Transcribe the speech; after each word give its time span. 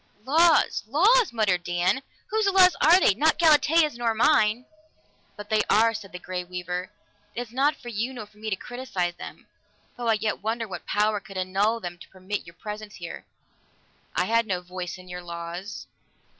"Laws! 0.25 0.83
Laws!" 0.87 1.31
muttered 1.31 1.63
Dan. 1.63 2.01
"Whose 2.31 2.47
laws 2.47 2.75
are 2.81 2.99
they? 2.99 3.13
Not 3.13 3.37
Galatea's 3.37 3.95
nor 3.99 4.15
mine!" 4.15 4.65
"But 5.37 5.51
they 5.51 5.61
are," 5.69 5.93
said 5.93 6.11
the 6.11 6.17
Grey 6.17 6.43
Weaver. 6.43 6.89
"It 7.35 7.41
is 7.41 7.51
not 7.51 7.75
for 7.75 7.89
you 7.89 8.11
nor 8.11 8.25
for 8.25 8.39
me 8.39 8.49
to 8.49 8.55
criticize 8.55 9.13
them 9.17 9.45
though 9.97 10.07
I 10.07 10.13
yet 10.13 10.41
wonder 10.41 10.67
what 10.67 10.87
power 10.87 11.19
could 11.19 11.37
annul 11.37 11.79
them 11.79 11.99
to 11.99 12.09
permit 12.09 12.47
your 12.47 12.55
presence 12.55 12.95
here!" 12.95 13.25
"I 14.15 14.25
had 14.25 14.47
no 14.47 14.61
voice 14.61 14.97
in 14.97 15.07
your 15.07 15.21
laws." 15.21 15.85